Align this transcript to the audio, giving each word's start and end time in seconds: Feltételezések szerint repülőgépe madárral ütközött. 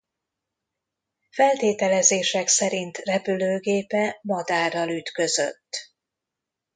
Feltételezések 1.29 2.47
szerint 2.47 2.97
repülőgépe 2.97 4.19
madárral 4.21 4.89
ütközött. 4.89 5.93